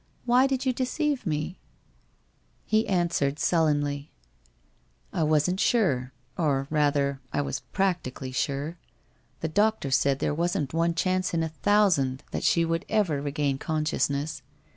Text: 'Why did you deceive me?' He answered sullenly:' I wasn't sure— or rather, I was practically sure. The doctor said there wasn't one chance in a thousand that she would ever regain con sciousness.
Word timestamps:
'Why 0.25 0.47
did 0.47 0.65
you 0.65 0.73
deceive 0.73 1.27
me?' 1.27 1.59
He 2.65 2.87
answered 2.87 3.37
sullenly:' 3.37 4.09
I 5.13 5.21
wasn't 5.21 5.59
sure— 5.59 6.11
or 6.39 6.65
rather, 6.71 7.21
I 7.31 7.41
was 7.43 7.59
practically 7.59 8.31
sure. 8.31 8.79
The 9.41 9.47
doctor 9.47 9.91
said 9.91 10.17
there 10.17 10.33
wasn't 10.33 10.73
one 10.73 10.95
chance 10.95 11.35
in 11.35 11.43
a 11.43 11.49
thousand 11.49 12.23
that 12.31 12.43
she 12.43 12.65
would 12.65 12.83
ever 12.89 13.21
regain 13.21 13.59
con 13.59 13.85
sciousness. 13.85 14.41